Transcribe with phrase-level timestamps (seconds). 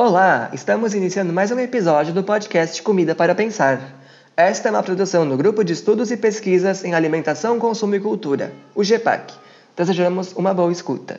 [0.00, 3.80] Olá, estamos iniciando mais um episódio do podcast Comida para Pensar.
[4.36, 8.52] Esta é uma produção do Grupo de Estudos e Pesquisas em Alimentação, Consumo e Cultura,
[8.76, 9.34] o GEPAC.
[9.76, 11.18] Desejamos uma boa escuta.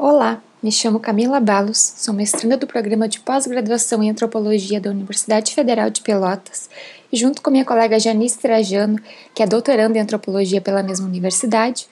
[0.00, 5.52] Olá, me chamo Camila Balos, sou mestranda do programa de pós-graduação em antropologia da Universidade
[5.52, 6.70] Federal de Pelotas
[7.12, 9.00] e, junto com minha colega Janice Trajano,
[9.34, 11.88] que é doutoranda em antropologia pela mesma universidade,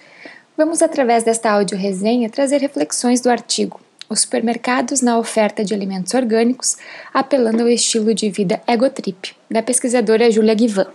[0.56, 6.77] vamos, através desta áudio-resenha, trazer reflexões do artigo Os supermercados na oferta de alimentos orgânicos,
[7.12, 10.86] apelando ao estilo de vida egotrip, da pesquisadora Julia Guivan.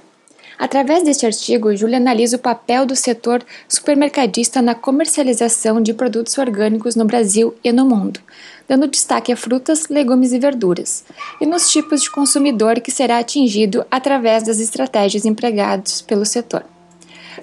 [0.58, 6.96] Através deste artigo, Júlia analisa o papel do setor supermercadista na comercialização de produtos orgânicos
[6.96, 8.20] no Brasil e no mundo,
[8.68, 11.04] dando destaque a frutas, legumes e verduras,
[11.40, 16.64] e nos tipos de consumidor que será atingido através das estratégias empregadas pelo setor.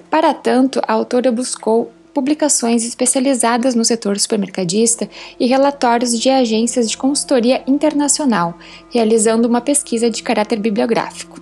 [0.09, 6.97] Para tanto, a autora buscou publicações especializadas no setor supermercadista e relatórios de agências de
[6.97, 8.57] consultoria internacional,
[8.91, 11.39] realizando uma pesquisa de caráter bibliográfico.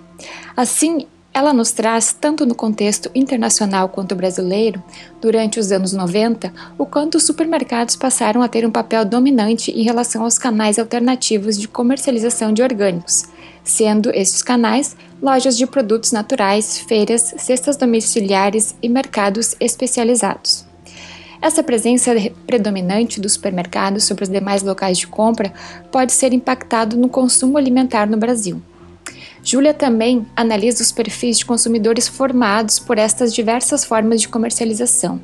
[0.56, 4.82] Assim, ela nos traz, tanto no contexto internacional quanto brasileiro,
[5.20, 9.82] durante os anos 90, o quanto os supermercados passaram a ter um papel dominante em
[9.82, 13.24] relação aos canais alternativos de comercialização de orgânicos,
[13.62, 20.66] sendo estes canais lojas de produtos naturais, feiras, cestas domiciliares e mercados especializados.
[21.40, 22.10] Essa presença
[22.46, 25.52] predominante dos supermercados sobre os demais locais de compra
[25.92, 28.60] pode ser impactado no consumo alimentar no Brasil.
[29.42, 35.20] Júlia também analisa os perfis de consumidores formados por estas diversas formas de comercialização,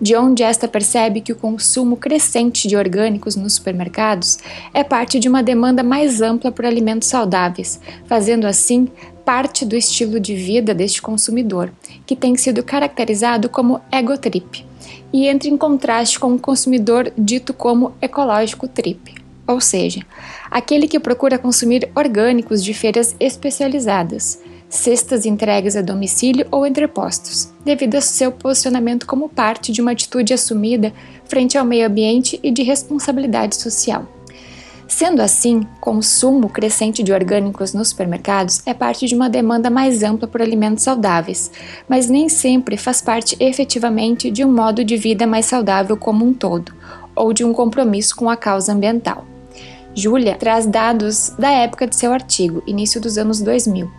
[0.00, 4.38] de onde esta percebe que o consumo crescente de orgânicos nos supermercados
[4.72, 8.88] é parte de uma demanda mais ampla por alimentos saudáveis, fazendo assim
[9.24, 11.70] parte do estilo de vida deste consumidor,
[12.06, 14.64] que tem sido caracterizado como egotrip,
[15.12, 19.20] e entra em contraste com o consumidor dito como ecológico trip
[19.50, 20.00] ou seja,
[20.50, 27.96] aquele que procura consumir orgânicos de feiras especializadas, cestas entregues a domicílio ou entrepostos, devido
[27.96, 30.92] ao seu posicionamento como parte de uma atitude assumida
[31.24, 34.06] frente ao meio ambiente e de responsabilidade social.
[34.90, 40.26] Sendo assim, consumo crescente de orgânicos nos supermercados é parte de uma demanda mais ampla
[40.26, 41.48] por alimentos saudáveis,
[41.88, 46.34] mas nem sempre faz parte efetivamente de um modo de vida mais saudável como um
[46.34, 46.74] todo,
[47.14, 49.29] ou de um compromisso com a causa ambiental.
[49.94, 53.90] Júlia traz dados da época de seu artigo, início dos anos 2000,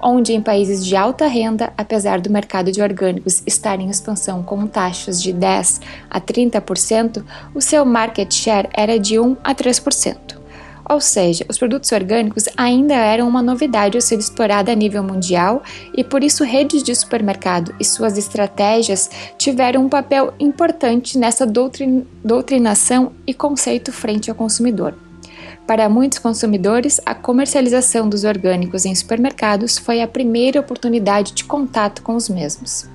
[0.00, 4.66] onde em países de alta renda, apesar do mercado de orgânicos estar em expansão com
[4.66, 10.40] taxas de 10 a 30%, o seu market share era de 1 a 3%.
[10.88, 15.62] Ou seja, os produtos orgânicos ainda eram uma novidade a ser explorada a nível mundial
[15.96, 23.12] e por isso redes de supermercado e suas estratégias tiveram um papel importante nessa doutrinação
[23.26, 24.94] e conceito frente ao consumidor.
[25.66, 32.02] Para muitos consumidores, a comercialização dos orgânicos em supermercados foi a primeira oportunidade de contato
[32.02, 32.88] com os mesmos.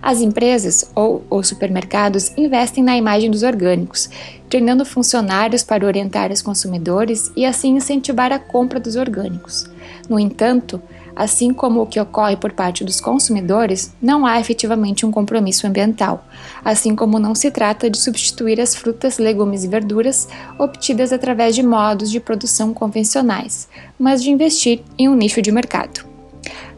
[0.00, 4.08] As empresas ou os supermercados investem na imagem dos orgânicos,
[4.48, 9.68] treinando funcionários para orientar os consumidores e assim incentivar a compra dos orgânicos.
[10.08, 10.80] No entanto,
[11.18, 16.24] assim como o que ocorre por parte dos consumidores, não há efetivamente um compromisso ambiental,
[16.64, 21.62] assim como não se trata de substituir as frutas, legumes e verduras obtidas através de
[21.64, 23.68] modos de produção convencionais,
[23.98, 26.06] mas de investir em um nicho de mercado.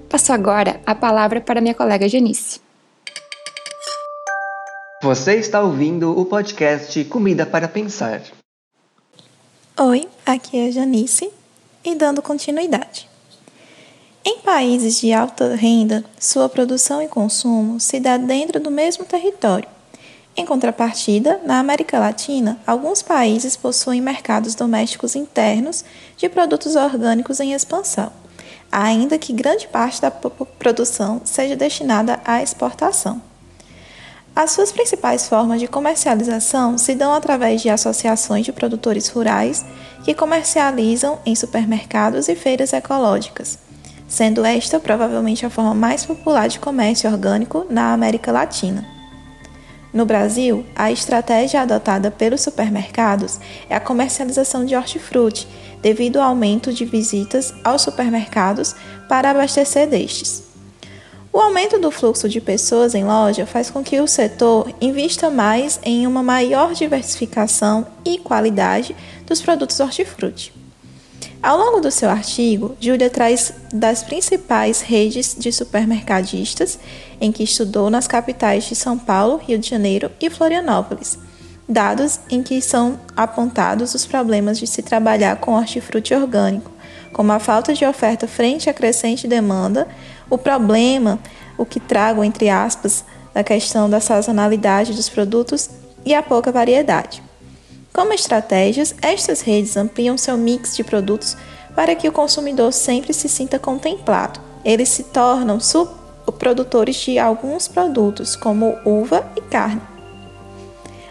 [0.08, 2.60] Passo agora a palavra para minha colega Janice.
[5.02, 8.22] Você está ouvindo o podcast Comida para Pensar.
[9.78, 11.30] Oi, aqui é a Janice
[11.84, 13.09] e dando continuidade.
[14.22, 19.66] Em países de alta renda, sua produção e consumo se dá dentro do mesmo território.
[20.36, 25.86] Em contrapartida, na América Latina, alguns países possuem mercados domésticos internos
[26.18, 28.12] de produtos orgânicos em expansão,
[28.70, 33.22] ainda que grande parte da produção seja destinada à exportação.
[34.36, 39.64] As suas principais formas de comercialização se dão através de associações de produtores rurais
[40.04, 43.69] que comercializam em supermercados e feiras ecológicas
[44.10, 48.84] sendo esta provavelmente a forma mais popular de comércio orgânico na América Latina.
[49.92, 55.48] No Brasil, a estratégia adotada pelos supermercados é a comercialização de hortifruti,
[55.80, 58.74] devido ao aumento de visitas aos supermercados
[59.08, 60.50] para abastecer destes.
[61.32, 65.78] O aumento do fluxo de pessoas em loja faz com que o setor invista mais
[65.84, 68.96] em uma maior diversificação e qualidade
[69.26, 70.52] dos produtos hortifruti.
[71.42, 76.78] Ao longo do seu artigo, Júlia traz das principais redes de supermercadistas
[77.18, 81.18] em que estudou nas capitais de São Paulo, Rio de Janeiro e Florianópolis,
[81.66, 86.70] dados em que são apontados os problemas de se trabalhar com hortifruti orgânico,
[87.12, 89.88] como a falta de oferta frente à crescente demanda,
[90.28, 91.18] o problema,
[91.56, 93.02] o que trago entre aspas,
[93.32, 95.70] da questão da sazonalidade dos produtos
[96.04, 97.22] e a pouca variedade.
[97.92, 101.36] Como estratégias, estas redes ampliam seu mix de produtos
[101.74, 104.40] para que o consumidor sempre se sinta contemplado.
[104.64, 105.58] Eles se tornam
[106.38, 109.82] produtores de alguns produtos, como uva e carne.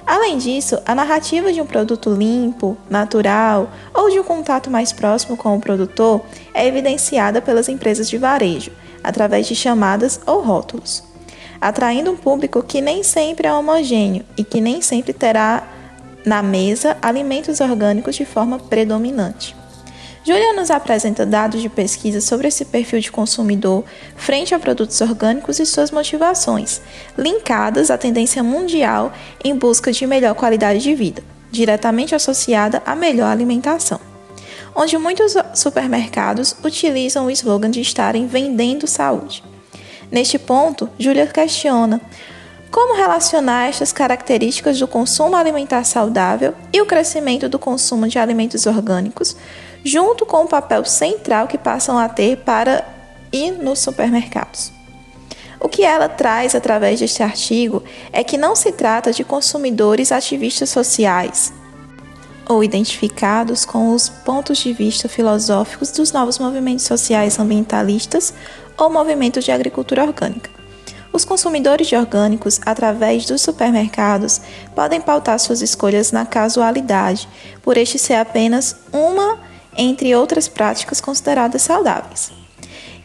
[0.06, 5.38] Além disso, a narrativa de um produto limpo, natural ou de um contato mais próximo
[5.38, 6.22] com o produtor
[6.52, 8.72] é evidenciada pelas empresas de varejo,
[9.04, 11.04] através de chamadas ou rótulos,
[11.62, 15.68] atraindo um público que nem sempre é homogêneo e que nem sempre terá
[16.26, 19.56] na mesa alimentos orgânicos de forma predominante.
[20.24, 23.84] Júlia nos apresenta dados de pesquisa sobre esse perfil de consumidor
[24.16, 26.82] frente a produtos orgânicos e suas motivações,
[27.18, 29.14] linkadas à tendência mundial
[29.44, 34.00] em busca de melhor qualidade de vida, diretamente associada à melhor alimentação.
[34.76, 39.44] Onde muitos supermercados utilizam o slogan de estarem vendendo saúde.
[40.12, 42.02] Neste ponto, Júlia questiona
[42.72, 48.66] como relacionar estas características do consumo alimentar saudável e o crescimento do consumo de alimentos
[48.66, 49.36] orgânicos,
[49.84, 52.86] junto com o papel central que passam a ter para
[53.32, 54.72] ir nos supermercados?
[55.60, 57.84] O que ela traz através deste artigo
[58.14, 61.52] é que não se trata de consumidores ativistas sociais
[62.48, 68.34] ou identificados com os pontos de vista filosóficos dos novos movimentos sociais ambientalistas
[68.78, 70.59] ou movimentos de agricultura orgânica
[71.12, 74.42] os consumidores de orgânicos, através dos supermercados,
[74.76, 77.28] podem pautar suas escolhas na casualidade,
[77.62, 79.40] por este ser apenas uma
[79.76, 82.32] entre outras práticas consideradas saudáveis.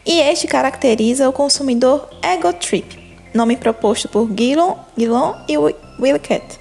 [0.05, 2.99] E este caracteriza o consumidor ego trip,
[3.33, 6.59] nome proposto por Gillon, Gillon e Willett.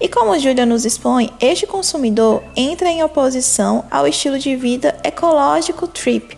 [0.00, 5.86] E como Julia nos expõe, este consumidor entra em oposição ao estilo de vida ecológico
[5.88, 6.36] trip,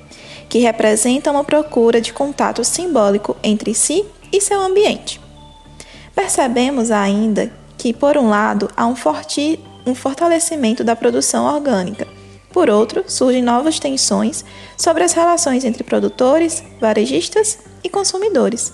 [0.56, 5.20] que representa uma procura de contato simbólico entre si e seu ambiente.
[6.14, 12.08] Percebemos ainda que, por um lado, há um, forte, um fortalecimento da produção orgânica,
[12.54, 14.46] por outro, surgem novas tensões
[14.78, 18.72] sobre as relações entre produtores, varejistas e consumidores.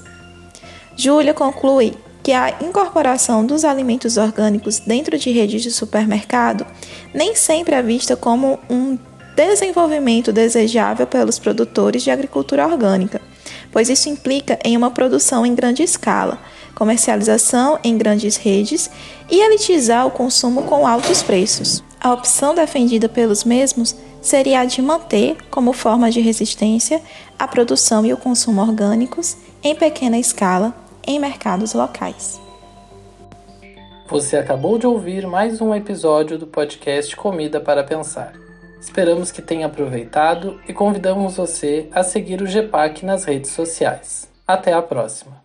[0.96, 6.64] Júlia conclui que a incorporação dos alimentos orgânicos dentro de redes de supermercado
[7.12, 8.96] nem sempre é vista como um
[9.34, 13.20] desenvolvimento desejável pelos produtores de agricultura orgânica,
[13.70, 16.38] pois isso implica em uma produção em grande escala,
[16.75, 18.90] comercialização em grandes redes
[19.31, 21.82] e elitizar o consumo com altos preços.
[22.00, 27.00] A opção defendida pelos mesmos seria a de manter, como forma de resistência,
[27.38, 30.75] a produção e o consumo orgânicos em pequena escala
[31.06, 32.40] em mercados locais.
[34.08, 38.41] Você acabou de ouvir mais um episódio do podcast Comida para Pensar.
[38.82, 44.29] Esperamos que tenha aproveitado e convidamos você a seguir o GEPAC nas redes sociais.
[44.44, 45.41] Até a próxima!